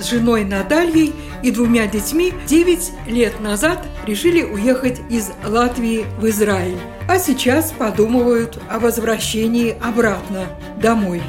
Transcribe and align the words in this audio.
с 0.00 0.10
женой 0.10 0.44
Натальей 0.44 1.14
и 1.42 1.50
двумя 1.50 1.86
детьми 1.86 2.32
9 2.46 2.92
лет 3.06 3.40
назад 3.40 3.84
решили 4.06 4.42
уехать 4.42 5.00
из 5.08 5.30
Латвии 5.44 6.04
в 6.18 6.26
Израиль. 6.28 6.78
А 7.08 7.18
сейчас 7.18 7.72
подумывают 7.72 8.58
о 8.68 8.78
возвращении 8.78 9.76
обратно 9.82 10.46
домой. 10.80 11.22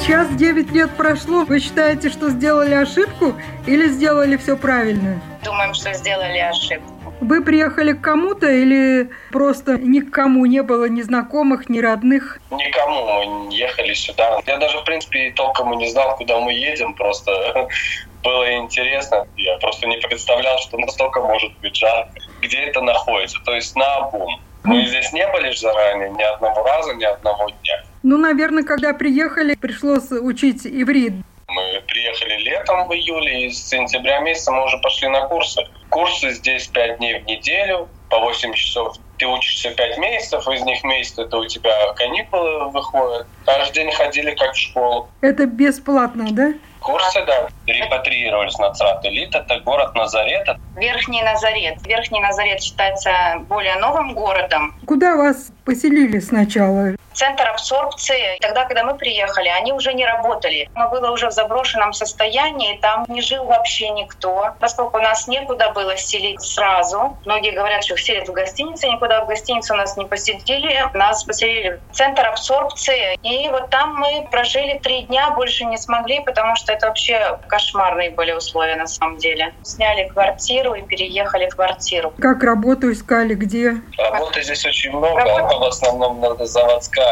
Сейчас 0.00 0.28
9 0.34 0.70
лет 0.72 0.90
прошло. 0.96 1.44
Вы 1.44 1.60
считаете, 1.60 2.10
что 2.10 2.30
сделали 2.30 2.74
ошибку 2.74 3.34
или 3.66 3.88
сделали 3.88 4.36
все 4.36 4.56
правильно? 4.56 5.20
Думаем, 5.44 5.72
что 5.72 5.92
сделали 5.94 6.38
ошибку. 6.38 6.93
Вы 7.20 7.42
приехали 7.42 7.92
к 7.92 8.00
кому-то 8.00 8.50
или 8.50 9.10
просто 9.30 9.78
ни 9.78 10.00
к 10.00 10.10
кому 10.10 10.46
не 10.46 10.62
было 10.62 10.88
ни 10.88 11.02
знакомых, 11.02 11.68
ни 11.68 11.78
родных? 11.78 12.40
Никому 12.50 13.46
мы 13.46 13.54
ехали 13.54 13.94
сюда. 13.94 14.40
Я 14.46 14.58
даже, 14.58 14.78
в 14.78 14.84
принципе, 14.84 15.32
толком 15.36 15.72
и 15.74 15.76
не 15.76 15.90
знал, 15.90 16.16
куда 16.16 16.38
мы 16.40 16.52
едем. 16.52 16.94
Просто 16.94 17.68
было 18.22 18.56
интересно. 18.56 19.26
Я 19.36 19.56
просто 19.58 19.86
не 19.86 19.96
представлял, 19.98 20.58
что 20.58 20.78
настолько 20.78 21.20
может 21.20 21.52
быть 21.58 21.76
жарко. 21.76 22.12
Где 22.42 22.58
это 22.58 22.80
находится? 22.80 23.38
То 23.44 23.54
есть 23.54 23.74
на 23.76 23.96
обум. 23.96 24.40
Мы 24.64 24.86
здесь 24.86 25.12
не 25.12 25.26
были 25.28 25.54
заранее 25.54 26.10
ни 26.10 26.22
одного 26.22 26.62
раза, 26.64 26.94
ни 26.94 27.04
одного 27.04 27.50
дня. 27.50 27.84
Ну, 28.02 28.16
наверное, 28.16 28.64
когда 28.64 28.94
приехали, 28.94 29.54
пришлось 29.54 30.10
учить 30.10 30.66
иврит. 30.66 31.12
Мы 31.48 31.82
приехали 31.86 32.38
летом 32.38 32.88
в 32.88 32.92
июле, 32.92 33.46
и 33.46 33.50
с 33.50 33.68
сентября 33.68 34.20
месяца 34.20 34.50
мы 34.52 34.64
уже 34.64 34.78
пошли 34.78 35.08
на 35.08 35.26
курсы. 35.28 35.62
Курсы 35.94 36.32
здесь 36.32 36.66
5 36.66 36.98
дней 36.98 37.20
в 37.20 37.26
неделю, 37.26 37.88
по 38.10 38.18
8 38.18 38.52
часов. 38.54 38.96
Ты 39.16 39.26
учишься 39.26 39.70
5 39.70 39.98
месяцев, 39.98 40.48
из 40.48 40.60
них 40.62 40.82
месяц 40.82 41.16
это 41.20 41.36
у 41.36 41.46
тебя 41.46 41.70
каникулы 41.92 42.68
выходят. 42.70 43.28
Каждый 43.46 43.74
день 43.74 43.92
ходили 43.92 44.34
как 44.34 44.54
в 44.54 44.58
школу. 44.58 45.08
Это 45.20 45.46
бесплатно, 45.46 46.26
да? 46.32 46.54
Курсы, 46.80 47.24
да, 47.24 47.46
репатриировались 47.68 48.58
на 48.58 48.72
Црат-Элит, 48.72 49.36
это 49.36 49.60
город 49.60 49.94
Назарет. 49.94 50.48
Верхний 50.76 51.22
Назарет. 51.22 51.86
Верхний 51.86 52.20
Назарет 52.20 52.60
считается 52.60 53.12
более 53.48 53.76
новым 53.76 54.14
городом. 54.14 54.74
Куда 54.86 55.14
вас 55.14 55.52
поселили 55.64 56.18
сначала? 56.18 56.96
Центр 57.14 57.48
абсорбции. 57.48 58.38
Тогда, 58.40 58.64
когда 58.64 58.82
мы 58.84 58.96
приехали, 58.96 59.48
они 59.48 59.72
уже 59.72 59.94
не 59.94 60.04
работали. 60.04 60.68
Но 60.74 60.88
было 60.90 61.10
уже 61.10 61.28
в 61.28 61.32
заброшенном 61.32 61.92
состоянии, 61.92 62.76
там 62.78 63.04
не 63.08 63.22
жил 63.22 63.44
вообще 63.44 63.90
никто. 63.90 64.50
Поскольку 64.60 64.98
у 64.98 65.00
нас 65.00 65.28
некуда 65.28 65.70
было 65.70 65.96
селить 65.96 66.42
сразу, 66.42 67.16
многие 67.24 67.52
говорят, 67.52 67.84
что 67.84 67.94
их 67.94 68.00
селят 68.00 68.28
в 68.28 68.32
гостинице, 68.32 68.88
никуда 68.88 69.24
в 69.24 69.28
гостиницу 69.28 69.74
нас 69.74 69.96
не 69.96 70.04
поселили. 70.06 70.88
Нас 70.94 71.24
поселили 71.24 71.80
в 71.90 71.94
Центр 71.94 72.26
абсорбции. 72.26 73.16
И 73.22 73.48
вот 73.48 73.70
там 73.70 73.94
мы 73.94 74.26
прожили 74.30 74.78
три 74.78 75.02
дня, 75.02 75.30
больше 75.30 75.64
не 75.64 75.76
смогли, 75.76 76.20
потому 76.20 76.56
что 76.56 76.72
это 76.72 76.88
вообще 76.88 77.38
кошмарные 77.48 78.10
были 78.10 78.32
условия 78.32 78.76
на 78.76 78.86
самом 78.86 79.18
деле. 79.18 79.54
Сняли 79.62 80.08
квартиру 80.08 80.74
и 80.74 80.82
переехали 80.82 81.48
в 81.48 81.54
квартиру. 81.54 82.12
Как 82.18 82.42
работу 82.42 82.90
искали, 82.90 83.34
где? 83.34 83.76
Работы 83.98 84.42
здесь 84.42 84.66
очень 84.66 84.90
много, 84.90 85.22
она 85.22 85.58
в 85.58 85.64
основном 85.64 86.24
заводская. 86.46 87.03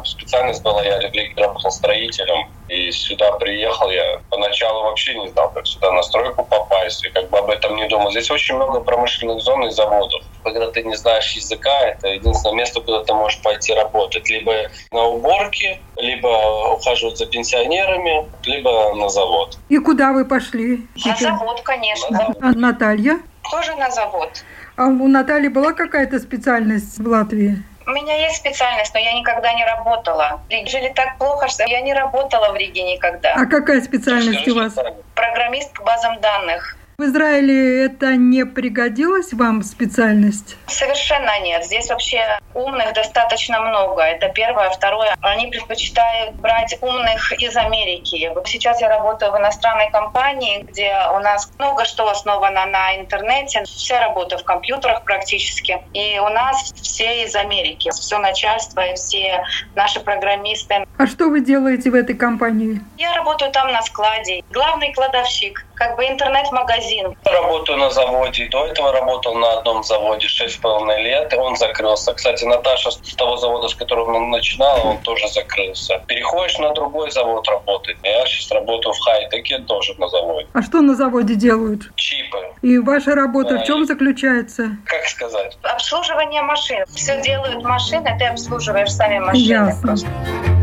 У 0.00 0.04
специальность 0.04 0.62
была, 0.62 0.82
я 0.82 1.00
работал 1.36 1.70
строителем. 1.70 2.50
И 2.68 2.90
сюда 2.92 3.32
приехал 3.32 3.90
я. 3.90 4.20
Поначалу 4.30 4.84
вообще 4.84 5.14
не 5.14 5.28
знал, 5.28 5.50
как 5.50 5.66
сюда 5.66 5.92
на 5.92 6.02
стройку 6.02 6.44
попасть. 6.44 7.04
И 7.04 7.10
как 7.10 7.28
бы 7.30 7.38
об 7.38 7.50
этом 7.50 7.76
не 7.76 7.86
думал. 7.88 8.10
Здесь 8.10 8.30
очень 8.30 8.54
много 8.54 8.80
промышленных 8.80 9.40
зон 9.42 9.66
и 9.66 9.70
заводов. 9.70 10.22
Когда 10.42 10.70
ты 10.70 10.82
не 10.82 10.96
знаешь 10.96 11.32
языка, 11.32 11.70
это 11.80 12.08
единственное 12.08 12.56
место, 12.56 12.80
куда 12.80 13.04
ты 13.04 13.12
можешь 13.12 13.40
пойти 13.42 13.74
работать. 13.74 14.28
Либо 14.28 14.52
на 14.92 15.02
уборке, 15.04 15.80
либо 15.96 16.74
ухаживать 16.74 17.18
за 17.18 17.26
пенсионерами, 17.26 18.26
либо 18.44 18.94
на 18.94 19.08
завод. 19.08 19.58
И 19.68 19.78
куда 19.78 20.12
вы 20.12 20.24
пошли? 20.24 20.86
На 21.04 21.16
завод, 21.16 21.60
конечно. 21.62 22.34
А 22.40 22.52
Наталья? 22.52 23.20
Тоже 23.50 23.74
на 23.76 23.90
завод. 23.90 24.30
А 24.76 24.86
у 24.86 25.06
Натальи 25.06 25.48
была 25.48 25.72
какая-то 25.72 26.18
специальность 26.18 26.98
в 26.98 27.06
Латвии? 27.06 27.62
У 27.86 27.90
меня 27.90 28.14
есть 28.16 28.36
специальность, 28.36 28.94
но 28.94 29.00
я 29.00 29.12
никогда 29.12 29.52
не 29.52 29.64
работала. 29.64 30.40
Жили 30.66 30.92
так 30.94 31.18
плохо, 31.18 31.48
что 31.48 31.64
я 31.64 31.80
не 31.80 31.92
работала 31.92 32.52
в 32.52 32.56
Риге 32.56 32.82
никогда. 32.82 33.34
А 33.34 33.46
какая 33.46 33.80
специальность 33.82 34.48
у 34.48 34.54
вас? 34.54 34.74
Программист 35.14 35.72
по 35.74 35.82
базам 35.84 36.20
данных. 36.20 36.76
В 36.96 37.02
Израиле 37.02 37.86
это 37.86 38.14
не 38.14 38.46
пригодилась 38.46 39.32
вам 39.32 39.64
специальность? 39.64 40.56
Совершенно 40.68 41.40
нет. 41.40 41.64
Здесь 41.64 41.88
вообще 41.90 42.38
умных 42.54 42.92
достаточно 42.92 43.60
много. 43.60 44.02
Это 44.02 44.28
первое. 44.28 44.70
Второе, 44.70 45.16
они 45.20 45.48
предпочитают 45.48 46.36
брать 46.36 46.78
умных 46.80 47.32
из 47.32 47.56
Америки. 47.56 48.30
Вот 48.32 48.46
сейчас 48.46 48.80
я 48.80 48.88
работаю 48.88 49.32
в 49.32 49.36
иностранной 49.36 49.90
компании, 49.90 50.62
где 50.62 50.96
у 51.16 51.18
нас 51.18 51.50
много 51.58 51.84
что 51.84 52.08
основано 52.08 52.64
на 52.66 52.96
интернете. 52.96 53.64
Вся 53.64 54.00
работа 54.00 54.38
в 54.38 54.44
компьютерах 54.44 55.02
практически. 55.02 55.82
И 55.94 56.20
у 56.20 56.28
нас 56.28 56.72
все 56.80 57.24
из 57.24 57.34
Америки. 57.34 57.90
Все 57.90 58.18
начальство 58.18 58.80
и 58.86 58.94
все 58.94 59.44
наши 59.74 59.98
программисты. 59.98 60.86
А 60.96 61.06
что 61.08 61.28
вы 61.28 61.40
делаете 61.40 61.90
в 61.90 61.94
этой 61.96 62.14
компании? 62.14 62.80
Я 62.98 63.14
работаю 63.14 63.50
там 63.50 63.72
на 63.72 63.82
складе. 63.82 64.44
Главный 64.52 64.92
кладовщик. 64.92 65.66
Как 65.74 65.96
бы 65.96 66.06
интернет-магазин. 66.06 67.16
Работаю 67.24 67.78
на 67.78 67.90
заводе. 67.90 68.48
До 68.48 68.66
этого 68.66 68.92
работал 68.92 69.34
на 69.34 69.58
одном 69.58 69.82
заводе 69.82 70.26
6,5 70.26 71.02
лет. 71.02 71.34
Он 71.34 71.56
закрылся. 71.56 72.12
Кстати, 72.14 72.44
Наташа 72.44 72.90
с 72.90 73.14
того 73.14 73.36
завода, 73.36 73.68
с 73.68 73.74
которого 73.74 74.16
он 74.16 74.30
начинал, 74.30 74.86
он 74.86 74.98
тоже 74.98 75.28
закрылся. 75.28 76.02
Переходишь 76.06 76.58
на 76.58 76.72
другой 76.72 77.10
завод 77.10 77.46
работать. 77.48 77.96
Я 78.02 78.24
сейчас 78.26 78.50
работаю 78.52 78.94
в 78.94 78.98
Хайтеке 79.00 79.58
тоже 79.58 79.94
на 79.98 80.08
заводе. 80.08 80.46
А 80.52 80.62
что 80.62 80.80
на 80.80 80.94
заводе 80.94 81.34
делают? 81.34 81.90
Чипы. 81.96 82.38
И 82.62 82.78
ваша 82.78 83.14
работа 83.14 83.58
в 83.58 83.64
чем 83.64 83.84
заключается? 83.84 84.76
Как 84.86 85.04
сказать? 85.06 85.58
Обслуживание 85.62 86.42
машин. 86.42 86.84
Все 86.94 87.20
делают 87.20 87.62
машины, 87.64 88.16
ты 88.18 88.26
обслуживаешь 88.26 88.92
сами 88.92 89.18
машины. 89.18 89.44
Ясно. 89.44 89.82
просто. 89.82 90.53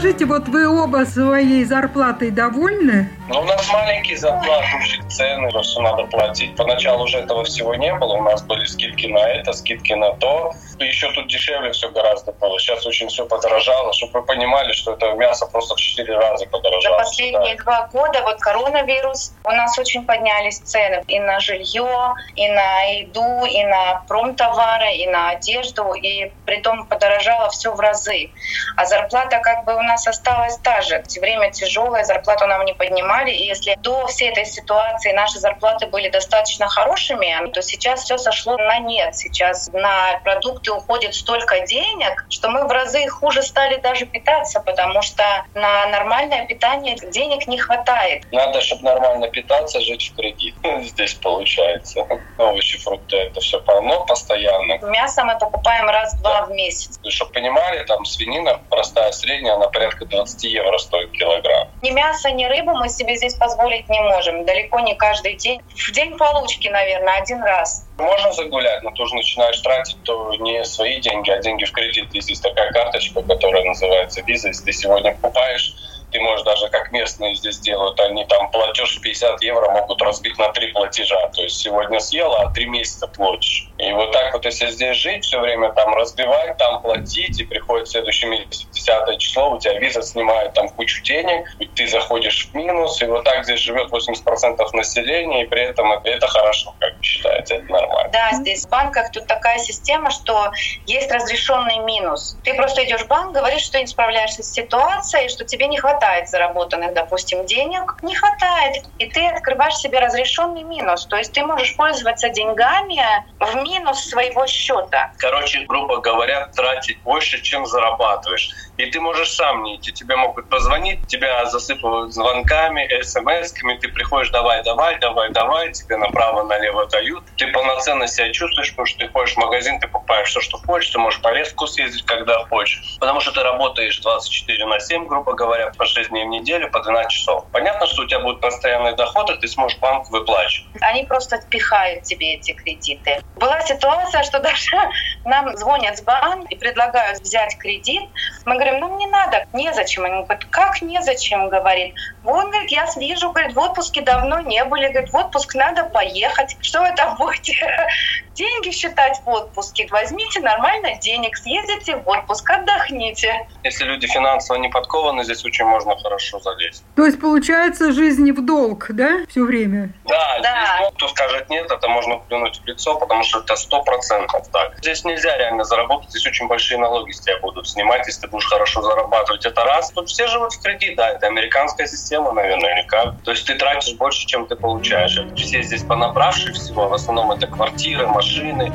Скажите, 0.00 0.24
вот 0.24 0.48
вы 0.48 0.66
оба 0.66 1.04
своей 1.04 1.62
зарплатой 1.64 2.30
довольны? 2.30 3.10
Ну, 3.28 3.40
у 3.40 3.44
нас 3.44 3.70
маленькие 3.70 4.16
зарплаты, 4.16 4.66
цены, 5.10 5.50
что 5.62 5.82
надо 5.82 6.04
платить. 6.04 6.56
Поначалу 6.56 7.04
уже 7.04 7.18
этого 7.18 7.44
всего 7.44 7.74
не 7.74 7.94
было. 7.94 8.14
У 8.14 8.22
нас 8.22 8.42
были 8.42 8.64
скидки 8.64 9.06
на 9.08 9.18
это, 9.18 9.52
скидки 9.52 9.92
на 9.92 10.14
то. 10.14 10.54
Еще 10.84 11.12
тут 11.12 11.28
дешевле 11.28 11.72
все 11.72 11.90
гораздо 11.90 12.32
было. 12.32 12.58
Сейчас 12.58 12.86
очень 12.86 13.08
все 13.08 13.26
подорожало, 13.26 13.92
чтобы 13.92 14.20
вы 14.20 14.26
понимали, 14.26 14.72
что 14.72 14.94
это 14.94 15.12
мясо 15.12 15.46
просто 15.46 15.74
в 15.74 15.78
4 15.78 16.16
раза 16.16 16.44
За 16.44 16.50
подорожало. 16.50 16.96
последние 16.98 17.56
два 17.56 17.86
года, 17.92 18.22
вот 18.22 18.40
коронавирус, 18.40 19.34
у 19.44 19.50
нас 19.50 19.78
очень 19.78 20.06
поднялись 20.06 20.58
цены 20.58 21.04
и 21.06 21.20
на 21.20 21.38
жилье, 21.40 22.14
и 22.34 22.48
на 22.48 22.82
еду, 22.84 23.44
и 23.44 23.62
на 23.64 24.02
промтовары, 24.08 24.92
и 24.94 25.06
на 25.06 25.30
одежду, 25.30 25.92
и 25.92 26.32
при 26.46 26.62
том 26.62 26.86
подорожало 26.86 27.50
все 27.50 27.72
в 27.72 27.80
разы. 27.80 28.30
А 28.76 28.86
зарплата 28.86 29.38
как 29.40 29.64
бы 29.64 29.74
у 29.74 29.82
нас 29.82 30.06
осталась 30.06 30.56
та 30.58 30.80
же. 30.80 31.02
Время 31.20 31.50
тяжелое, 31.50 32.04
зарплату 32.04 32.46
нам 32.46 32.64
не 32.64 32.72
поднимали, 32.72 33.30
и 33.30 33.44
если 33.44 33.74
до 33.80 34.06
всей 34.06 34.30
этой 34.30 34.46
ситуации 34.46 35.12
наши 35.12 35.38
зарплаты 35.38 35.86
были 35.86 36.08
достаточно 36.08 36.68
хорошими, 36.68 37.50
то 37.52 37.60
сейчас 37.60 38.04
все 38.04 38.16
сошло 38.16 38.56
на 38.56 38.78
нет. 38.78 39.14
Сейчас 39.14 39.68
на 39.72 40.18
продукты 40.24 40.69
уходит 40.70 41.14
столько 41.14 41.60
денег, 41.66 42.24
что 42.28 42.48
мы 42.48 42.66
в 42.66 42.70
разы 42.70 43.06
хуже 43.08 43.42
стали 43.42 43.76
даже 43.76 44.06
питаться, 44.06 44.60
потому 44.60 45.02
что 45.02 45.22
на 45.54 45.86
нормальное 45.86 46.46
питание 46.46 46.96
денег 46.96 47.46
не 47.46 47.58
хватает. 47.58 48.24
Надо, 48.32 48.60
чтобы 48.60 48.84
нормально 48.84 49.28
питаться, 49.28 49.80
жить 49.80 50.10
в 50.10 50.16
кредит. 50.16 50.54
Здесь 50.82 51.14
получается. 51.14 52.06
Овощи, 52.38 52.78
фрукты, 52.78 53.16
это 53.16 53.40
все 53.40 53.60
полно 53.60 54.04
постоянно. 54.06 54.78
Мясо 54.82 55.24
мы 55.24 55.38
покупаем 55.38 55.88
раз-два 55.88 56.46
в 56.46 56.50
месяц. 56.52 56.98
Чтобы 57.08 57.32
понимали, 57.32 57.84
там 57.84 58.04
свинина 58.04 58.60
простая, 58.70 59.12
средняя, 59.12 59.54
она 59.54 59.68
порядка 59.68 60.06
20 60.06 60.44
евро 60.44 60.78
стоит 60.78 61.10
килограмм. 61.12 61.68
Ни 61.82 61.90
мясо, 61.90 62.30
ни 62.30 62.44
рыбу 62.44 62.72
мы 62.74 62.88
себе 62.88 63.16
здесь 63.16 63.34
позволить 63.34 63.88
не 63.88 64.00
можем. 64.00 64.44
Далеко 64.44 64.80
не 64.80 64.94
каждый 64.94 65.34
день. 65.34 65.60
В 65.74 65.92
день 65.92 66.16
получки, 66.16 66.68
наверное, 66.68 67.18
один 67.18 67.42
раз. 67.42 67.86
Можно 68.00 68.32
загулять, 68.32 68.82
но 68.82 68.90
ты 68.90 69.02
уже 69.02 69.14
начинаешь 69.14 69.60
тратить 69.60 70.02
то 70.04 70.32
не 70.38 70.64
свои 70.64 71.00
деньги, 71.00 71.30
а 71.30 71.38
деньги 71.40 71.64
в 71.64 71.72
кредит. 71.72 72.08
Здесь 72.12 72.40
такая 72.40 72.72
карточка, 72.72 73.22
которая 73.22 73.64
называется 73.64 74.22
виза. 74.22 74.48
Если 74.48 74.64
ты 74.64 74.72
сегодня 74.72 75.12
покупаешь 75.12 75.74
ты 76.10 76.20
можешь 76.20 76.44
даже 76.44 76.68
как 76.68 76.90
местные 76.92 77.34
здесь 77.34 77.58
делают, 77.58 77.98
они 78.00 78.24
там 78.26 78.50
платеж 78.50 79.00
50 79.00 79.42
евро 79.42 79.70
могут 79.70 80.02
разбить 80.02 80.36
на 80.38 80.48
три 80.52 80.72
платежа. 80.72 81.28
То 81.28 81.42
есть 81.42 81.56
сегодня 81.60 82.00
съела, 82.00 82.42
а 82.42 82.50
три 82.50 82.66
месяца 82.66 83.06
платишь. 83.06 83.68
И 83.78 83.92
вот 83.92 84.12
так 84.12 84.32
вот, 84.32 84.44
если 84.44 84.68
здесь 84.70 84.96
жить, 84.96 85.24
все 85.24 85.40
время 85.40 85.72
там 85.72 85.94
разбивать, 85.94 86.56
там 86.56 86.82
платить, 86.82 87.40
и 87.40 87.44
приходит 87.44 87.88
следующий 87.88 88.26
месяц, 88.26 88.66
10 88.72 89.18
число, 89.18 89.50
у 89.50 89.58
тебя 89.58 89.78
виза 89.78 90.02
снимает 90.02 90.52
там 90.54 90.68
кучу 90.70 91.02
денег, 91.04 91.46
и 91.58 91.66
ты 91.66 91.86
заходишь 91.86 92.48
в 92.48 92.54
минус, 92.54 93.00
и 93.02 93.06
вот 93.06 93.24
так 93.24 93.44
здесь 93.44 93.60
живет 93.60 93.90
80% 93.90 94.58
населения, 94.72 95.44
и 95.44 95.46
при 95.46 95.62
этом 95.62 95.92
это, 95.92 96.08
это 96.08 96.26
хорошо, 96.26 96.74
как 96.80 96.96
вы 96.96 97.02
считаете, 97.02 97.56
это 97.56 97.72
нормально. 97.72 98.10
Да, 98.12 98.32
здесь 98.32 98.66
в 98.66 98.68
банках 98.68 99.10
тут 99.12 99.26
такая 99.26 99.58
система, 99.58 100.10
что 100.10 100.50
есть 100.86 101.10
разрешенный 101.10 101.78
минус. 101.78 102.36
Ты 102.44 102.54
просто 102.54 102.84
идешь 102.84 103.02
в 103.02 103.08
банк, 103.08 103.34
говоришь, 103.34 103.62
что 103.62 103.78
не 103.80 103.86
справляешься 103.86 104.42
с 104.42 104.52
ситуацией, 104.52 105.28
что 105.28 105.44
тебе 105.44 105.66
не 105.66 105.78
хватает 105.78 105.99
хватает 106.00 106.28
заработанных, 106.28 106.94
допустим, 106.94 107.44
денег, 107.46 107.96
не 108.02 108.14
хватает, 108.14 108.76
и 108.98 109.10
ты 109.10 109.26
открываешь 109.28 109.74
себе 109.74 109.98
разрешенный 109.98 110.62
минус. 110.62 111.06
То 111.06 111.16
есть 111.16 111.32
ты 111.32 111.44
можешь 111.44 111.76
пользоваться 111.76 112.30
деньгами 112.30 113.02
в 113.38 113.54
минус 113.56 114.08
своего 114.08 114.46
счета. 114.46 115.12
Короче, 115.18 115.60
грубо 115.68 116.00
говоря, 116.00 116.46
тратить 116.56 117.02
больше, 117.02 117.42
чем 117.42 117.66
зарабатываешь. 117.66 118.50
И 118.80 118.90
ты 118.90 118.98
можешь 119.00 119.30
сам 119.32 119.62
не 119.62 119.76
идти. 119.76 119.92
Тебе 119.92 120.16
могут 120.16 120.48
позвонить, 120.48 121.06
тебя 121.06 121.44
засыпают 121.44 122.14
звонками, 122.14 122.88
смс-ками, 123.02 123.78
ты 123.78 123.88
приходишь, 123.88 124.30
давай, 124.30 124.62
давай, 124.62 124.98
давай, 124.98 125.30
давай, 125.32 125.70
тебе 125.72 125.98
направо-налево 125.98 126.86
дают. 126.86 127.24
Ты 127.36 127.48
полноценно 127.48 128.06
себя 128.06 128.32
чувствуешь, 128.32 128.70
потому 128.70 128.86
что 128.86 129.04
ты 129.04 129.12
ходишь 129.12 129.34
в 129.34 129.36
магазин, 129.36 129.78
ты 129.80 129.88
покупаешь 129.88 130.28
все, 130.28 130.40
что 130.40 130.56
хочешь, 130.58 130.90
ты 130.90 130.98
можешь 130.98 131.20
по 131.20 131.32
резку 131.32 131.66
съездить, 131.66 132.04
когда 132.06 132.38
хочешь. 132.46 132.96
Потому 133.00 133.20
что 133.20 133.32
ты 133.32 133.42
работаешь 133.42 133.98
24 133.98 134.66
на 134.66 134.80
7, 134.80 135.06
грубо 135.06 135.34
говоря, 135.34 135.72
по 135.76 135.84
6 135.84 136.08
дней 136.08 136.24
в 136.24 136.28
неделю, 136.28 136.70
по 136.70 136.80
12 136.82 137.10
часов. 137.10 137.50
Понятно, 137.52 137.86
что 137.86 138.02
у 138.02 138.06
тебя 138.06 138.20
будет 138.20 138.40
постоянный 138.40 138.96
доход, 138.96 139.28
и 139.30 139.36
ты 139.36 139.48
сможешь 139.48 139.78
банк 139.78 140.08
выплачивать. 140.10 140.70
Они 140.80 141.04
просто 141.04 141.36
отпихают 141.36 142.04
тебе 142.04 142.36
эти 142.36 142.52
кредиты. 142.52 143.20
Была 143.36 143.60
ситуация, 143.60 144.22
что 144.22 144.40
даже 144.40 144.76
нам 145.24 145.54
звонят 145.56 145.98
с 145.98 146.02
банка 146.02 146.46
и 146.48 146.56
предлагают 146.56 147.20
взять 147.20 147.56
кредит. 147.58 148.02
Мы 148.46 148.54
говорим, 148.54 148.69
говорим, 148.70 148.88
ну 148.88 148.98
не 148.98 149.06
надо, 149.06 149.46
незачем. 149.52 150.04
Они 150.04 150.22
говорят, 150.22 150.44
как 150.46 150.82
незачем, 150.82 151.48
говорит. 151.48 151.94
Вот, 152.22 152.46
говорит, 152.48 152.70
я 152.70 152.86
вижу, 152.96 153.30
говорит, 153.30 153.54
в 153.54 153.58
отпуске 153.58 154.02
давно 154.02 154.40
не 154.40 154.64
были, 154.64 154.88
говорит, 154.88 155.12
в 155.12 155.16
отпуск 155.16 155.54
надо 155.54 155.84
поехать. 155.84 156.56
Что 156.60 156.84
это 156.84 157.14
будете? 157.18 157.54
Деньги 158.34 158.70
считать 158.70 159.20
в 159.24 159.28
отпуске. 159.28 159.86
Возьмите 159.90 160.40
нормально 160.40 160.94
денег, 161.00 161.36
съездите 161.36 161.96
в 161.96 162.08
отпуск, 162.08 162.48
отдохните. 162.48 163.46
Если 163.64 163.84
люди 163.84 164.06
финансово 164.06 164.56
не 164.56 164.68
подкованы, 164.68 165.24
здесь 165.24 165.44
очень 165.44 165.66
можно 165.66 165.96
хорошо 165.98 166.38
залезть. 166.38 166.84
То 166.96 167.04
есть, 167.04 167.20
получается, 167.20 167.92
жизнь 167.92 168.22
не 168.22 168.32
в 168.32 168.44
долг, 168.44 168.86
да, 168.90 169.26
все 169.28 169.44
время? 169.44 169.92
Да, 170.04 170.38
да. 170.42 170.76
здесь 170.76 170.80
ну, 170.80 170.90
кто 170.92 171.08
скажет 171.08 171.50
нет, 171.50 171.70
это 171.70 171.88
можно 171.88 172.16
плюнуть 172.16 172.60
в 172.60 172.64
лицо, 172.64 172.96
потому 172.98 173.24
что 173.24 173.40
это 173.40 173.56
сто 173.56 173.82
процентов 173.82 174.48
так. 174.48 174.78
Здесь 174.78 175.04
нельзя 175.04 175.36
реально 175.36 175.64
заработать, 175.64 176.10
здесь 176.10 176.26
очень 176.26 176.46
большие 176.48 176.78
налоги 176.78 177.12
с 177.12 177.20
тебя 177.20 177.38
будут 177.40 177.68
снимать, 177.68 178.06
если 178.06 178.22
ты 178.22 178.28
будешь 178.28 178.48
хорошо 178.60 178.82
зарабатывать. 178.82 179.46
Это 179.46 179.64
раз. 179.64 179.90
Тут 179.90 180.08
все 180.08 180.26
живут 180.26 180.52
в 180.52 180.62
кредит, 180.62 180.96
да, 180.96 181.10
это 181.10 181.26
американская 181.28 181.86
система, 181.86 182.32
наверное, 182.32 182.80
или 182.80 182.86
как. 182.86 183.14
То 183.24 183.30
есть 183.30 183.46
ты 183.46 183.54
тратишь 183.54 183.94
больше, 183.96 184.26
чем 184.26 184.46
ты 184.46 184.54
получаешь. 184.54 185.16
Это 185.16 185.34
все 185.34 185.62
здесь 185.62 185.82
понабравшие 185.82 186.52
всего, 186.52 186.88
в 186.88 186.92
основном 186.92 187.30
это 187.30 187.46
квартиры, 187.46 188.06
машины. 188.06 188.70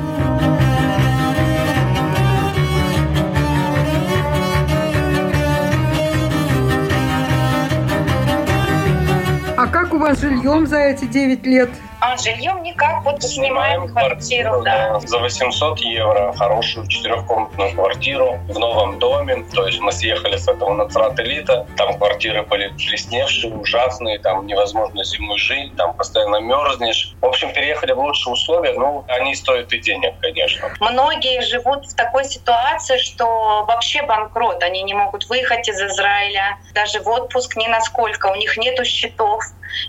А 9.56 9.66
как 9.68 9.94
у 9.94 9.98
вас 9.98 10.20
жильем 10.20 10.66
за 10.66 10.78
эти 10.78 11.04
9 11.04 11.46
лет? 11.46 11.70
А 12.00 12.16
жильем 12.16 12.62
никак, 12.62 13.02
вот 13.04 13.22
снимаем 13.22 13.88
квартиру, 13.88 14.62
да. 14.62 15.00
За 15.00 15.18
800 15.18 15.78
евро 15.80 16.32
хорошую 16.36 16.86
четырехкомнатную 16.86 17.72
квартиру 17.72 18.38
в 18.48 18.58
новом 18.58 18.98
доме. 18.98 19.44
То 19.54 19.66
есть 19.66 19.80
мы 19.80 19.92
съехали 19.92 20.36
с 20.36 20.46
этого 20.46 20.74
Нацрат 20.74 21.18
Элита. 21.18 21.66
Там 21.76 21.96
квартиры 21.96 22.42
были 22.42 22.68
плесневшие, 22.68 23.54
ужасные, 23.54 24.18
там 24.18 24.46
невозможно 24.46 25.04
зимой 25.04 25.38
жить, 25.38 25.74
там 25.76 25.94
постоянно 25.94 26.40
мерзнешь. 26.40 27.14
В 27.20 27.26
общем, 27.26 27.52
переехали 27.52 27.92
в 27.92 27.98
лучшие 27.98 28.34
условия, 28.34 28.72
но 28.72 29.04
они 29.08 29.34
стоят 29.34 29.72
и 29.72 29.78
денег, 29.78 30.14
конечно. 30.20 30.68
Многие 30.80 31.40
живут 31.40 31.86
в 31.86 31.94
такой 31.96 32.24
ситуации, 32.24 32.98
что 32.98 33.64
вообще 33.66 34.02
банкрот. 34.02 34.62
Они 34.62 34.82
не 34.82 34.94
могут 34.94 35.28
выехать 35.28 35.68
из 35.68 35.80
Израиля, 35.80 36.58
даже 36.74 37.00
в 37.00 37.08
отпуск 37.08 37.56
ни 37.56 37.66
насколько. 37.66 38.26
У 38.26 38.34
них 38.34 38.56
нету 38.56 38.84
счетов. 38.84 39.42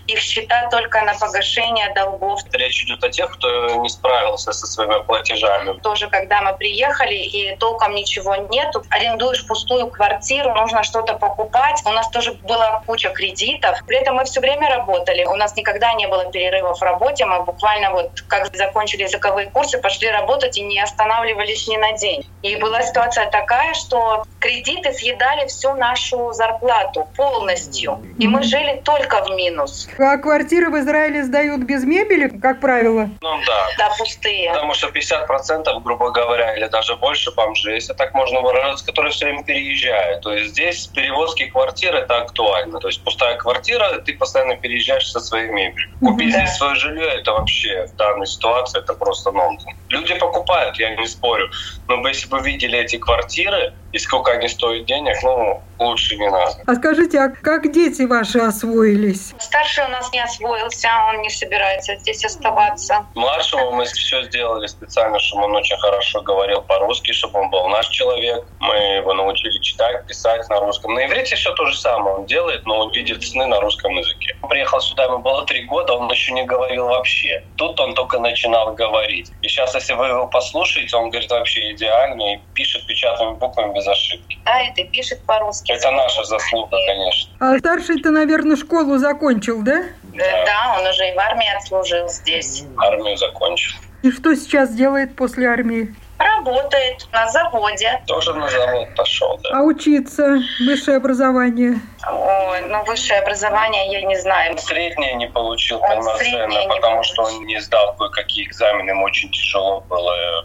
Их 0.06 0.18
счета 0.18 0.68
только 0.70 1.02
на 1.02 1.14
погашение 1.14 1.92
долгов. 1.94 2.07
Речь 2.52 2.84
идет 2.84 3.02
о 3.04 3.08
тех, 3.08 3.30
кто 3.30 3.76
не 3.76 3.88
справился 3.88 4.52
со 4.52 4.66
своими 4.66 5.02
платежами. 5.04 5.78
Тоже, 5.80 6.08
когда 6.08 6.40
мы 6.42 6.56
приехали 6.56 7.14
и 7.14 7.56
толком 7.56 7.94
ничего 7.94 8.36
нету, 8.36 8.82
арендуешь 8.90 9.46
пустую 9.46 9.88
квартиру, 9.88 10.54
нужно 10.54 10.82
что-то 10.82 11.14
покупать. 11.14 11.82
У 11.84 11.90
нас 11.90 12.08
тоже 12.10 12.32
была 12.32 12.82
куча 12.86 13.10
кредитов. 13.10 13.78
При 13.86 13.98
этом 13.98 14.16
мы 14.16 14.24
все 14.24 14.40
время 14.40 14.68
работали. 14.68 15.24
У 15.24 15.34
нас 15.36 15.56
никогда 15.56 15.94
не 15.94 16.06
было 16.06 16.30
перерывов 16.30 16.78
в 16.78 16.82
работе. 16.82 17.26
Мы 17.26 17.42
буквально 17.44 17.90
вот 17.90 18.22
как 18.28 18.54
закончили 18.54 19.02
языковые 19.02 19.50
курсы, 19.50 19.78
пошли 19.78 20.08
работать 20.08 20.58
и 20.58 20.62
не 20.62 20.80
останавливались 20.80 21.68
ни 21.68 21.76
на 21.76 21.92
день. 21.92 22.26
И 22.42 22.56
была 22.56 22.82
ситуация 22.82 23.30
такая, 23.30 23.74
что 23.74 24.24
кредиты 24.40 24.92
съедали 24.92 25.46
всю 25.46 25.74
нашу 25.74 26.32
зарплату 26.32 27.08
полностью. 27.16 28.00
И 28.18 28.26
мы 28.28 28.42
жили 28.42 28.80
только 28.84 29.24
в 29.24 29.30
минус. 29.30 29.88
А 29.98 30.16
квартиры 30.18 30.70
в 30.70 30.78
Израиле 30.78 31.24
сдают 31.24 31.62
без 31.62 31.84
мебели, 31.88 32.28
как 32.28 32.60
правило? 32.60 33.08
Ну 33.20 33.40
да. 33.46 33.68
Да, 33.78 33.90
пустые. 33.98 34.52
Потому 34.52 34.74
что 34.74 34.88
50%, 34.88 35.80
грубо 35.82 36.10
говоря, 36.10 36.54
или 36.56 36.66
даже 36.68 36.96
больше 36.96 37.30
бомжей, 37.32 37.74
если 37.74 37.94
так 37.94 38.14
можно 38.14 38.40
выражаться, 38.40 38.84
которые 38.84 39.12
все 39.12 39.26
время 39.26 39.44
переезжают. 39.44 40.22
То 40.22 40.32
есть 40.32 40.50
здесь 40.50 40.86
перевозки 40.88 41.46
квартир 41.46 41.94
это 41.94 42.18
актуально. 42.18 42.80
То 42.80 42.88
есть 42.88 43.02
пустая 43.02 43.36
квартира, 43.36 43.98
ты 44.00 44.16
постоянно 44.16 44.56
переезжаешь 44.56 45.10
со 45.10 45.20
своей 45.20 45.48
мебелью. 45.48 45.88
Купить 46.00 46.32
да. 46.32 46.40
здесь 46.40 46.56
свое 46.56 46.74
жилье, 46.74 47.08
это 47.08 47.32
вообще 47.32 47.86
в 47.86 47.96
данной 47.96 48.26
ситуации, 48.26 48.80
это 48.80 48.94
просто 48.94 49.32
нонсенс. 49.32 49.76
Люди 49.88 50.14
покупают, 50.14 50.78
я 50.78 50.94
не 50.96 51.06
спорю. 51.06 51.50
Но 51.88 52.06
если 52.08 52.28
бы 52.28 52.40
видели 52.40 52.78
эти 52.78 52.96
квартиры 52.96 53.72
и 53.92 53.98
сколько 53.98 54.32
они 54.32 54.48
стоят 54.48 54.86
денег, 54.86 55.16
ну, 55.22 55.62
лучше 55.78 56.16
не 56.16 56.28
надо. 56.28 56.52
А 56.66 56.74
скажите, 56.74 57.18
а 57.20 57.28
как 57.28 57.72
дети 57.72 58.02
ваши 58.02 58.38
освоились? 58.38 59.34
Старший 59.38 59.84
у 59.84 59.88
нас 59.88 60.12
не 60.12 60.20
освоился, 60.20 60.88
он 61.08 61.22
не 61.22 61.30
собирается 61.30 61.96
здесь 61.96 62.24
оставаться. 62.24 63.06
Младшему 63.14 63.72
мы 63.72 63.84
все 63.84 64.22
сделали 64.24 64.66
специально, 64.66 65.18
чтобы 65.18 65.44
он 65.44 65.56
очень 65.56 65.76
хорошо 65.78 66.20
говорил 66.22 66.62
по-русски, 66.62 67.12
чтобы 67.12 67.40
он 67.40 67.50
был 67.50 67.68
наш 67.68 67.88
человек. 67.88 68.44
Мы 68.60 68.74
его 68.74 69.14
научили 69.14 69.58
читать, 69.60 70.06
писать 70.06 70.48
на 70.48 70.60
русском. 70.60 70.94
На 70.94 71.06
иврите 71.06 71.36
все 71.36 71.52
то 71.54 71.64
же 71.66 71.78
самое 71.78 72.16
он 72.16 72.26
делает, 72.26 72.66
но 72.66 72.78
он 72.78 72.92
видит 72.92 73.22
сны 73.22 73.46
на 73.46 73.60
русском 73.60 73.92
языке. 73.92 74.36
Он 74.42 74.48
приехал 74.48 74.80
сюда, 74.80 75.04
ему 75.04 75.18
было 75.18 75.46
три 75.46 75.64
года, 75.64 75.94
он 75.94 76.10
еще 76.10 76.32
не 76.32 76.44
говорил 76.44 76.86
вообще. 76.86 77.42
Тут 77.56 77.80
он 77.80 77.94
только 77.94 78.18
начинал 78.18 78.74
говорить. 78.74 79.30
И 79.42 79.48
сейчас, 79.48 79.74
если 79.74 79.94
вы 79.94 80.06
его 80.06 80.26
послушаете, 80.26 80.96
он 80.96 81.10
говорит 81.10 81.30
вообще 81.30 81.72
идеально 81.72 82.34
и 82.34 82.38
пишет 82.54 82.86
печатными 82.86 83.34
буквами 83.34 83.77
без 83.78 83.86
ошибки. 83.86 84.38
Да, 84.44 84.60
это 84.62 84.84
пишет 84.84 85.20
по-русски. 85.24 85.72
Это 85.72 85.90
наша 85.90 86.24
заслуга, 86.24 86.76
конечно. 86.86 87.32
А 87.40 87.58
старший-то, 87.58 88.10
наверное, 88.10 88.56
школу 88.56 88.98
закончил, 88.98 89.62
да? 89.62 89.84
Да, 90.02 90.44
да 90.44 90.76
он 90.78 90.86
уже 90.86 91.08
и 91.08 91.14
в 91.14 91.18
армии 91.18 91.56
отслужил 91.56 92.08
здесь. 92.08 92.64
Армию 92.76 93.16
закончил. 93.16 93.72
И 94.02 94.10
что 94.10 94.34
сейчас 94.34 94.74
делает 94.74 95.16
после 95.16 95.48
армии? 95.48 95.94
Работает 96.18 97.06
на 97.12 97.28
заводе. 97.28 98.02
Тоже 98.06 98.34
на 98.34 98.48
завод 98.48 98.88
пошел, 98.96 99.38
да. 99.42 99.50
А 99.58 99.62
учиться? 99.62 100.40
Высшее 100.66 100.96
образование? 100.96 101.80
Ой, 102.10 102.60
ну 102.68 102.84
высшее 102.84 103.20
образование 103.20 103.92
я 103.92 104.02
не 104.02 104.16
знаю. 104.20 104.58
Среднее 104.58 105.14
не 105.14 105.28
получил 105.28 105.78
полноценно, 105.78 106.60
потому 106.68 107.04
что 107.04 107.22
он 107.22 107.44
не 107.46 107.60
сдал 107.60 107.94
кое-какие 107.96 108.46
экзамены, 108.46 108.90
ему 108.90 109.04
очень 109.04 109.30
тяжело 109.30 109.80
было 109.82 110.44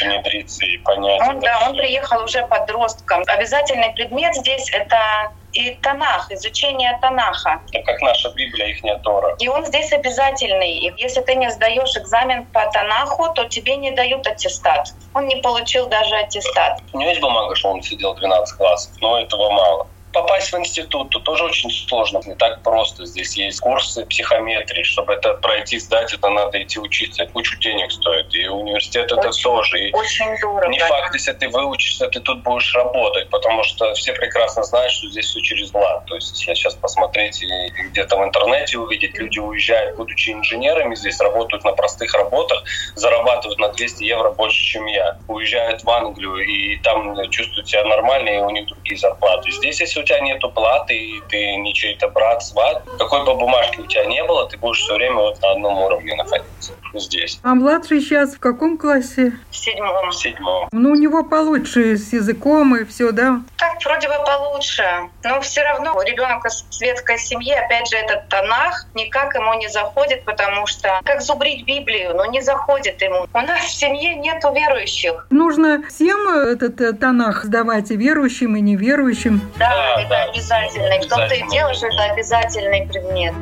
внедриться 0.00 0.64
и 0.64 0.78
понять. 0.78 1.20
Он, 1.28 1.40
да, 1.40 1.68
он 1.68 1.76
приехал 1.76 2.22
уже 2.24 2.46
подростком. 2.46 3.22
Обязательный 3.26 3.92
предмет 3.92 4.34
здесь 4.34 4.70
это 4.72 5.32
и 5.52 5.70
Танах, 5.82 6.30
изучение 6.30 6.98
Танаха. 7.00 7.62
Это 7.72 7.84
как 7.84 8.00
наша 8.02 8.30
Библия, 8.34 8.66
их 8.68 8.84
не 8.84 8.96
Тора. 8.98 9.34
И 9.38 9.48
он 9.48 9.64
здесь 9.64 9.92
обязательный. 9.92 10.72
И 10.72 10.92
если 10.98 11.22
ты 11.22 11.34
не 11.34 11.50
сдаешь 11.50 11.96
экзамен 11.96 12.44
по 12.46 12.70
Танаху, 12.70 13.32
то 13.34 13.44
тебе 13.44 13.76
не 13.76 13.90
дают 13.92 14.26
аттестат. 14.26 14.88
Он 15.14 15.26
не 15.26 15.36
получил 15.36 15.86
даже 15.86 16.14
аттестат. 16.14 16.80
У 16.92 16.98
него 16.98 17.08
есть 17.08 17.22
бумага, 17.22 17.54
что 17.56 17.70
он 17.70 17.82
сидел 17.82 18.14
12 18.14 18.56
классов, 18.56 18.92
но 19.00 19.18
этого 19.18 19.50
мало 19.50 19.86
попасть 20.16 20.50
в 20.50 20.58
институт, 20.58 21.10
то 21.10 21.18
тоже 21.18 21.44
очень 21.44 21.70
сложно. 21.70 22.20
Не 22.24 22.34
так 22.34 22.62
просто. 22.62 23.04
Здесь 23.04 23.36
есть 23.36 23.60
курсы 23.60 24.06
психометрии. 24.06 24.82
Чтобы 24.82 25.12
это 25.12 25.34
пройти, 25.34 25.78
сдать, 25.78 26.14
это 26.14 26.30
надо 26.30 26.62
идти 26.62 26.78
учиться. 26.78 27.26
Кучу 27.26 27.58
денег 27.58 27.92
стоит. 27.92 28.34
И 28.34 28.48
университет 28.48 29.12
это 29.12 29.28
очень, 29.28 29.42
тоже. 29.42 29.78
И 29.78 29.92
очень 29.92 30.38
дорого. 30.40 30.68
Не 30.68 30.78
факт, 30.78 31.12
если 31.14 31.32
ты 31.32 31.48
выучишься, 31.50 32.08
ты 32.08 32.20
тут 32.20 32.42
будешь 32.42 32.74
работать. 32.74 33.28
Потому 33.28 33.62
что 33.62 33.92
все 33.94 34.14
прекрасно 34.14 34.62
знают, 34.62 34.90
что 34.90 35.08
здесь 35.08 35.26
все 35.26 35.40
через 35.42 35.74
лад. 35.74 36.06
То 36.06 36.14
есть 36.14 36.30
если 36.40 36.54
сейчас 36.54 36.74
посмотреть 36.74 37.42
и 37.42 37.68
где-то 37.90 38.16
в 38.16 38.24
интернете 38.24 38.78
увидеть, 38.78 39.18
люди 39.18 39.38
уезжают, 39.38 39.96
будучи 39.96 40.30
инженерами, 40.30 40.94
здесь 40.94 41.20
работают 41.20 41.62
на 41.64 41.72
простых 41.72 42.14
работах, 42.14 42.64
зарабатывают 42.94 43.58
на 43.58 43.68
200 43.68 44.02
евро 44.04 44.30
больше, 44.30 44.64
чем 44.64 44.86
я. 44.86 45.18
Уезжают 45.28 45.84
в 45.84 45.90
Англию 45.90 46.38
и 46.38 46.76
там 46.78 47.28
чувствуют 47.28 47.68
себя 47.68 47.84
нормально, 47.84 48.30
и 48.30 48.38
у 48.38 48.50
них 48.50 48.66
другие 48.66 48.96
зарплаты. 48.96 49.50
Здесь, 49.50 49.80
если 49.80 50.05
тебя 50.06 50.20
нет 50.20 50.40
платы, 50.54 50.96
и 50.96 51.20
ты 51.28 51.56
не 51.56 51.74
чей-то 51.74 52.08
брат, 52.08 52.42
сват, 52.42 52.82
какой 52.98 53.24
бы 53.24 53.34
бумажки 53.34 53.80
у 53.80 53.86
тебя 53.86 54.06
не 54.06 54.22
было, 54.24 54.48
ты 54.48 54.56
будешь 54.56 54.80
все 54.80 54.94
время 54.94 55.16
вот 55.16 55.40
на 55.42 55.52
одном 55.52 55.78
уровне 55.78 56.14
находиться 56.14 56.72
здесь. 56.94 57.38
А 57.42 57.54
младший 57.54 58.00
сейчас 58.00 58.34
в 58.34 58.40
каком 58.40 58.78
классе? 58.78 59.32
В 59.50 59.56
седьмом. 59.56 60.10
В 60.10 60.14
седьмом. 60.14 60.68
Ну, 60.72 60.92
у 60.92 60.94
него 60.94 61.24
получше 61.24 61.96
с 61.96 62.12
языком 62.12 62.76
и 62.76 62.84
все, 62.84 63.12
да? 63.12 63.40
Так, 63.58 63.84
вроде 63.84 64.08
бы 64.08 64.14
получше. 64.24 64.84
Но 65.24 65.40
все 65.40 65.62
равно 65.62 66.00
ребенок 66.02 66.44
из 66.46 66.64
светской 66.70 67.18
семьи, 67.18 67.52
опять 67.52 67.88
же, 67.88 67.96
этот 67.96 68.28
тонах 68.28 68.86
никак 68.94 69.34
ему 69.34 69.54
не 69.54 69.68
заходит, 69.68 70.24
потому 70.24 70.66
что 70.66 71.00
как 71.04 71.20
зубрить 71.20 71.66
Библию, 71.66 72.14
но 72.14 72.26
не 72.26 72.40
заходит 72.40 73.00
ему. 73.02 73.26
У 73.32 73.40
нас 73.40 73.64
в 73.64 73.74
семье 73.74 74.14
нету 74.14 74.52
верующих. 74.52 75.26
Нужно 75.30 75.82
всем 75.88 76.28
этот 76.28 76.80
э, 76.80 76.92
тонах 76.92 77.44
сдавать 77.44 77.90
и 77.90 77.96
верующим, 77.96 78.56
и 78.56 78.60
неверующим. 78.60 79.40
Да, 79.56 79.95
да 79.96 80.02
это 80.02 80.08
да. 80.08 80.24
обязательно. 80.24 80.94
И 80.94 81.00
в 81.00 81.08
том-то 81.08 81.34
и 81.34 81.48
дело, 81.48 81.74
что 81.74 81.86
это 81.86 82.12
обязательный 82.12 82.86
предмет. 82.86 83.34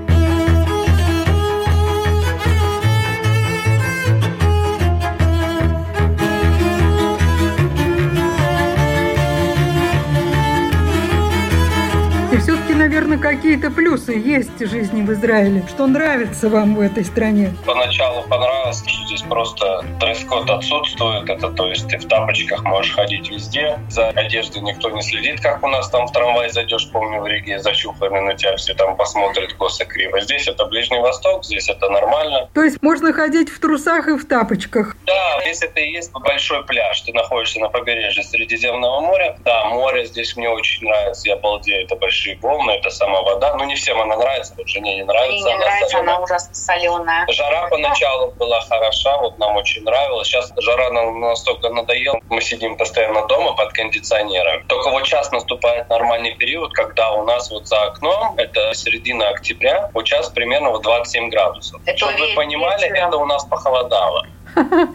Наверное, 12.75 13.19
какие-то 13.19 13.71
плюсы 13.71 14.13
есть 14.13 14.61
в 14.61 14.69
жизни 14.69 15.03
в 15.03 15.13
Израиле. 15.13 15.65
Что 15.69 15.87
нравится 15.87 16.49
вам 16.49 16.75
в 16.75 16.81
этой 16.81 17.05
стране? 17.05 17.53
Поначалу 17.65 18.23
понравилось, 18.29 18.83
что 18.87 19.07
здесь 19.07 19.23
просто 19.23 19.85
дресс-код 20.01 20.51
отсутствует. 20.51 21.29
Это 21.29 21.51
то 21.51 21.69
есть 21.69 21.89
ты 21.89 21.99
в 21.99 22.07
тапочках 22.07 22.63
можешь 22.65 22.95
ходить 22.95 23.31
везде. 23.31 23.79
За 23.89 24.09
одеждой 24.09 24.63
никто 24.63 24.91
не 24.91 25.03
следит, 25.03 25.41
как 25.41 25.63
у 25.63 25.69
нас 25.69 25.89
там 25.91 26.07
в 26.07 26.13
трамвай 26.13 26.51
зайдешь, 26.51 26.91
помню, 26.93 27.21
в 27.21 27.27
Риге, 27.27 27.59
зачуханы 27.59 28.21
на 28.21 28.35
тебя 28.35 28.57
все 28.57 28.75
там 28.75 28.97
посмотрят 28.97 29.53
косо 29.55 29.85
криво. 29.85 30.21
Здесь 30.21 30.49
это 30.49 30.65
Ближний 30.67 30.99
Восток, 30.99 31.45
здесь 31.45 31.69
это 31.69 31.89
нормально. 31.89 32.49
То 32.55 32.63
есть 32.63 32.83
можно 32.83 33.13
ходить 33.13 33.51
в 33.51 33.61
трусах 33.61 34.09
и 34.09 34.17
в 34.17 34.27
тапочках? 34.27 34.97
Да, 35.07 35.43
если 35.47 35.67
ты 35.67 35.81
есть 35.81 36.13
большой 36.13 36.65
пляж, 36.65 37.01
ты 37.03 37.13
находишься 37.13 37.61
на 37.61 37.69
побережье 37.69 38.23
Средиземного 38.23 39.01
моря. 39.01 39.37
Да, 39.45 39.67
море 39.67 40.07
здесь 40.07 40.37
мне 40.37 40.49
очень 40.49 40.87
нравится, 40.87 41.29
я 41.29 41.37
балдею, 41.37 41.85
это 41.85 41.97
большие 41.97 42.37
волны, 42.39 42.64
это 42.73 42.91
сама 42.91 43.23
вода. 43.23 43.55
Ну, 43.57 43.65
не 43.65 43.75
всем 43.75 44.01
она 44.01 44.17
нравится, 44.17 44.55
вот 44.57 44.69
жене 44.69 44.97
не 44.97 45.03
нравится. 45.05 45.33
Мне 45.33 45.43
не 45.45 45.53
она 45.53 45.65
нравится, 45.65 45.89
соленая. 45.89 46.15
она 46.15 46.25
ужасно 46.25 46.55
соленая. 46.55 47.27
Жара 47.29 47.69
поначалу 47.69 48.33
была 48.33 48.61
хороша, 48.61 49.19
вот 49.19 49.39
нам 49.39 49.57
очень 49.57 49.83
нравилось. 49.83 50.29
Сейчас 50.29 50.53
жара 50.59 50.91
нам 50.91 51.21
настолько 51.21 51.69
надоела, 51.71 52.21
мы 52.29 52.41
сидим 52.41 52.77
постоянно 52.77 53.27
дома 53.27 53.55
под 53.55 53.73
кондиционером. 53.73 54.65
Только 54.67 54.91
вот 54.91 55.05
сейчас 55.07 55.31
наступает 55.33 55.89
нормальный 55.89 56.35
период, 56.35 56.73
когда 56.73 57.13
у 57.13 57.25
нас 57.25 57.51
вот 57.51 57.67
за 57.67 57.83
окном, 57.83 58.35
это 58.37 58.75
середина 58.75 59.29
октября, 59.29 59.91
вот 59.95 60.07
сейчас 60.07 60.29
примерно 60.31 60.71
вот 60.71 60.83
27 60.83 61.31
градусов. 61.31 61.81
Это 61.87 61.97
Чтобы 61.99 62.19
вы 62.19 62.35
понимали, 62.35 62.89
вечером. 62.89 63.09
это 63.09 63.17
у 63.19 63.27
нас 63.27 63.45
похолодало. 63.45 64.27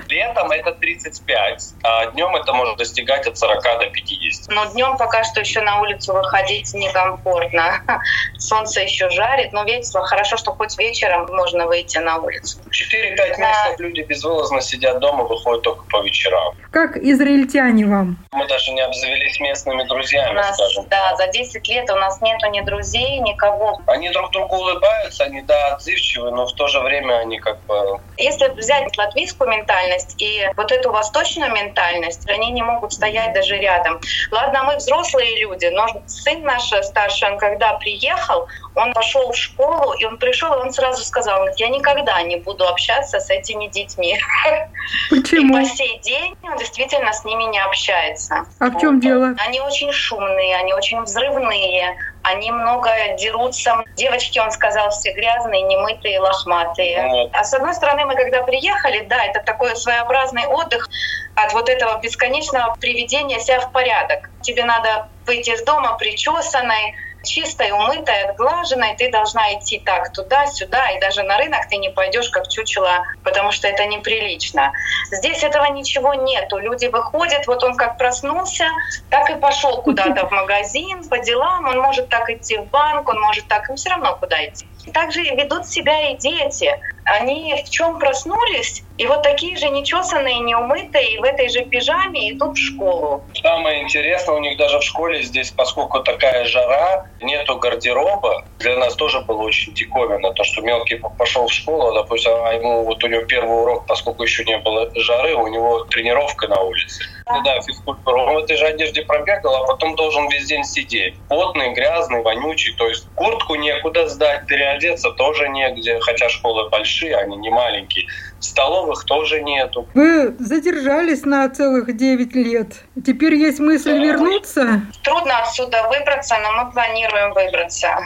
Летом 0.07 0.51
это 0.51 0.71
35, 0.71 1.63
а 1.83 2.05
днем 2.07 2.35
это 2.35 2.53
может 2.53 2.77
достигать 2.77 3.27
от 3.27 3.37
40 3.37 3.63
до 3.63 3.89
50. 3.89 4.49
Но 4.49 4.65
днем 4.65 4.97
пока 4.97 5.23
что 5.23 5.41
еще 5.41 5.61
на 5.61 5.81
улицу 5.81 6.13
выходить 6.13 6.73
некомфортно. 6.73 7.81
Солнце 8.37 8.81
еще 8.81 9.09
жарит, 9.09 9.53
но 9.53 9.63
весело. 9.63 10.05
Хорошо, 10.05 10.37
что 10.37 10.51
хоть 10.51 10.77
вечером 10.77 11.27
можно 11.29 11.67
выйти 11.67 11.97
на 11.97 12.17
улицу. 12.17 12.59
4-5 12.69 13.15
да. 13.15 13.25
месяцев 13.25 13.79
люди 13.79 14.01
безвылазно 14.01 14.61
сидят 14.61 14.99
дома, 14.99 15.23
выходят 15.23 15.63
только 15.63 15.83
по 15.89 16.01
вечерам. 16.01 16.55
Как 16.71 16.97
израильтяне 16.97 17.85
вам? 17.85 18.17
Мы 18.31 18.47
даже 18.47 18.71
не 18.71 18.81
обзавелись 18.81 19.39
местными 19.39 19.83
друзьями, 19.83 20.35
нас, 20.35 20.55
скажем. 20.55 20.85
Да, 20.89 21.15
за 21.15 21.27
10 21.27 21.67
лет 21.67 21.89
у 21.89 21.95
нас 21.95 22.21
нету 22.21 22.47
ни 22.47 22.61
друзей, 22.61 23.19
никого. 23.19 23.79
Они 23.87 24.09
друг 24.09 24.31
другу 24.31 24.55
улыбаются, 24.55 25.25
они, 25.25 25.41
да, 25.41 25.75
отзывчивы, 25.75 26.31
но 26.31 26.45
в 26.45 26.53
то 26.53 26.67
же 26.67 26.79
время 26.79 27.19
они 27.19 27.39
как 27.39 27.59
бы... 27.61 27.99
Если 28.17 28.47
взять 28.49 28.97
латвийскую 28.97 29.48
ментальность 29.49 30.15
и 30.21 30.49
вот 30.55 30.71
эту 30.71 30.91
восточную 30.91 31.51
ментальность, 31.51 32.29
они 32.29 32.51
не 32.51 32.61
могут 32.61 32.93
стоять 32.93 33.33
даже 33.33 33.57
рядом. 33.57 33.99
Ладно, 34.31 34.63
мы 34.63 34.77
взрослые 34.77 35.41
люди, 35.41 35.65
но 35.67 35.87
сын 36.07 36.43
наш 36.43 36.71
старший, 36.83 37.31
он 37.31 37.37
когда 37.37 37.73
приехал, 37.73 38.47
он 38.75 38.93
пошел 38.93 39.31
в 39.31 39.35
школу, 39.35 39.93
и 39.93 40.05
он 40.05 40.17
пришел, 40.17 40.53
и 40.53 40.57
он 40.57 40.71
сразу 40.71 41.03
сказал, 41.03 41.47
я 41.57 41.69
никогда 41.69 42.21
не 42.21 42.37
буду 42.37 42.67
общаться 42.67 43.19
с 43.19 43.29
этими 43.29 43.67
детьми. 43.67 44.19
Почему? 45.09 45.57
И 45.57 45.61
по 45.61 45.65
сей 45.65 45.99
день 45.99 46.35
он 46.43 46.57
действительно 46.57 47.11
с 47.11 47.25
ними 47.25 47.43
не 47.43 47.59
общается. 47.59 48.45
А 48.59 48.65
в 48.69 48.79
чем 48.79 48.99
дело? 48.99 49.35
Они 49.45 49.59
очень 49.61 49.91
шумные, 49.91 50.55
они 50.57 50.73
очень 50.73 51.01
взрывные, 51.01 51.97
они 52.23 52.51
много 52.51 52.89
дерутся. 53.17 53.83
Девочки, 53.95 54.39
он 54.39 54.51
сказал, 54.51 54.89
все 54.91 55.13
грязные, 55.13 55.61
немытые, 55.61 56.19
лохматые. 56.19 57.07
Вот. 57.07 57.31
А 57.33 57.43
с 57.43 57.53
одной 57.53 57.73
стороны, 57.73 58.05
мы 58.05 58.15
когда 58.15 58.43
приехали, 58.43 59.05
да, 59.05 59.23
это 59.25 59.41
такой 59.41 59.75
своеобразный 59.75 60.45
отдых 60.47 60.89
от 61.35 61.53
вот 61.53 61.69
этого 61.69 61.99
бесконечного 62.01 62.75
приведения 62.75 63.39
себя 63.39 63.61
в 63.61 63.71
порядок. 63.71 64.29
Тебе 64.41 64.65
надо 64.65 65.07
выйти 65.25 65.51
из 65.51 65.63
дома 65.63 65.97
причесанной, 65.97 66.95
чистой, 67.23 67.71
умытой, 67.71 68.23
отглаженной, 68.23 68.95
ты 68.95 69.11
должна 69.11 69.53
идти 69.55 69.79
так 69.79 70.11
туда-сюда, 70.13 70.91
и 70.91 70.99
даже 70.99 71.23
на 71.23 71.37
рынок 71.37 71.67
ты 71.69 71.77
не 71.77 71.89
пойдешь 71.89 72.29
как 72.29 72.47
чучело, 72.47 73.03
потому 73.23 73.51
что 73.51 73.67
это 73.67 73.85
неприлично. 73.85 74.71
Здесь 75.11 75.43
этого 75.43 75.65
ничего 75.65 76.13
нету. 76.13 76.57
Люди 76.57 76.87
выходят, 76.87 77.47
вот 77.47 77.63
он 77.63 77.75
как 77.75 77.97
проснулся, 77.97 78.65
так 79.09 79.29
и 79.29 79.35
пошел 79.35 79.81
куда-то 79.81 80.27
в 80.27 80.31
магазин 80.31 81.07
по 81.07 81.19
делам, 81.19 81.67
он 81.67 81.79
может 81.79 82.09
так 82.09 82.29
идти 82.29 82.57
в 82.57 82.65
банк, 82.65 83.07
он 83.09 83.19
может 83.19 83.47
так, 83.47 83.69
им 83.69 83.75
все 83.75 83.89
равно 83.89 84.15
куда 84.17 84.45
идти. 84.45 84.65
Также 84.93 85.21
ведут 85.21 85.65
себя 85.67 86.11
и 86.11 86.17
дети. 86.17 86.73
Они 87.05 87.55
в 87.65 87.69
чем 87.69 87.97
проснулись, 87.97 88.83
и 88.97 89.07
вот 89.07 89.23
такие 89.23 89.57
же 89.57 89.69
нечесанные, 89.69 90.39
неумытые, 90.39 91.19
в 91.19 91.23
этой 91.23 91.49
же 91.49 91.61
пижаме 91.65 92.31
идут 92.31 92.55
в 92.55 92.61
школу. 92.61 93.23
Самое 93.41 93.81
интересное, 93.81 94.35
у 94.35 94.39
них 94.39 94.57
даже 94.57 94.77
в 94.79 94.83
школе 94.83 95.23
здесь, 95.23 95.51
поскольку 95.51 96.01
такая 96.01 96.45
жара, 96.45 97.07
нету 97.19 97.57
гардероба. 97.57 98.45
Для 98.59 98.77
нас 98.77 98.95
тоже 98.95 99.21
было 99.21 99.41
очень 99.41 99.73
диковинно, 99.73 100.31
то, 100.33 100.43
что 100.43 100.61
мелкий 100.61 101.01
пошел 101.17 101.47
в 101.47 101.53
школу, 101.53 101.93
допустим, 101.93 102.31
а 102.43 102.53
ему 102.53 102.83
вот 102.83 103.03
у 103.03 103.07
него 103.07 103.23
первый 103.23 103.59
урок, 103.59 103.87
поскольку 103.87 104.23
еще 104.23 104.45
не 104.45 104.57
было 104.59 104.91
жары, 104.95 105.33
у 105.33 105.47
него 105.47 105.85
тренировка 105.85 106.47
на 106.47 106.61
улице. 106.61 107.01
Ну 107.31 107.43
да, 107.43 107.61
физкультура. 107.61 108.23
Он 108.23 108.35
в 108.35 108.37
этой 108.39 108.57
же 108.57 108.65
одежде 108.65 109.03
пробегал, 109.03 109.55
а 109.55 109.67
потом 109.67 109.95
должен 109.95 110.27
весь 110.29 110.47
день 110.47 110.63
сидеть. 110.63 111.21
Потный, 111.27 111.73
грязный, 111.73 112.23
вонючий. 112.23 112.73
То 112.75 112.87
есть 112.87 113.07
куртку 113.13 113.53
некуда 113.55 114.07
сдать, 114.07 114.47
переодеться 114.47 115.11
тоже 115.11 115.47
негде, 115.49 115.99
хотя 115.99 116.27
школы 116.29 116.69
большие, 116.69 117.15
они 117.15 117.37
не 117.37 117.51
маленькие. 117.51 118.05
Столовых 118.39 119.05
тоже 119.05 119.41
нету. 119.41 119.87
Вы 119.93 120.35
задержались 120.39 121.23
на 121.23 121.49
целых 121.49 121.95
9 121.95 122.35
лет. 122.35 122.73
Теперь 123.05 123.35
есть 123.35 123.59
мысль 123.59 123.91
да. 123.91 124.05
вернуться? 124.05 124.81
Трудно 125.03 125.39
отсюда 125.39 125.87
выбраться, 125.89 126.37
но 126.41 126.63
мы 126.63 126.71
планируем 126.71 127.33
выбраться. 127.33 127.97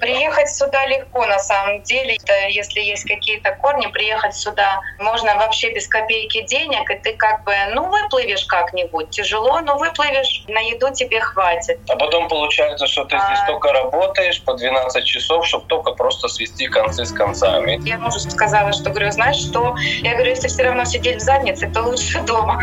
Приехать 0.00 0.50
сюда 0.50 0.86
легко 0.86 1.26
на 1.26 1.38
самом 1.38 1.82
деле. 1.82 2.18
Если 2.50 2.80
есть 2.80 3.04
какие-то 3.04 3.54
корни, 3.56 3.86
приехать 3.86 4.34
сюда 4.34 4.80
можно 4.98 5.34
вообще 5.36 5.72
без 5.72 5.86
копейки 5.86 6.42
денег, 6.42 6.90
и 6.90 6.96
ты 6.96 7.14
как 7.14 7.44
бы, 7.44 7.54
ну, 7.72 7.88
выплывешь 7.88 8.44
как-нибудь. 8.46 9.10
Тяжело, 9.10 9.60
но 9.60 9.76
выплывешь, 9.76 10.44
на 10.48 10.60
еду 10.60 10.92
тебе 10.92 11.20
хватит. 11.20 11.78
А 11.88 11.96
потом 11.96 12.28
получается, 12.28 12.86
что 12.86 13.04
ты 13.04 13.16
а... 13.16 13.26
здесь 13.26 13.46
только 13.46 13.72
работаешь 13.72 14.42
по 14.42 14.54
12 14.54 15.04
часов, 15.04 15.46
чтобы 15.46 15.66
только 15.66 15.92
просто 15.92 16.28
свести 16.28 16.66
концы 16.68 17.04
с 17.04 17.12
концами. 17.12 17.80
Я 17.84 17.98
мужу 17.98 18.18
сказала, 18.18 18.72
что 18.72 18.90
говорю, 18.90 19.10
знаешь 19.10 19.36
что, 19.36 19.67
я 20.02 20.14
говорю, 20.14 20.30
если 20.30 20.48
все 20.48 20.62
равно 20.62 20.84
сидеть 20.84 21.16
в 21.16 21.24
заднице, 21.24 21.70
то 21.72 21.82
лучше 21.82 22.22
дома. 22.22 22.62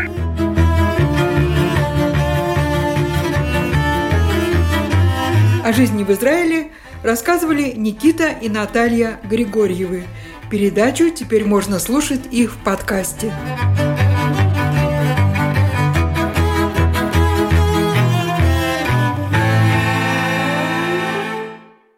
О 5.64 5.72
жизни 5.72 6.04
в 6.04 6.10
Израиле 6.10 6.70
рассказывали 7.02 7.72
Никита 7.76 8.28
и 8.28 8.48
Наталья 8.48 9.18
Григорьевы. 9.24 10.04
Передачу 10.50 11.10
теперь 11.10 11.44
можно 11.44 11.80
слушать 11.80 12.20
и 12.30 12.46
в 12.46 12.56
подкасте. 12.58 13.32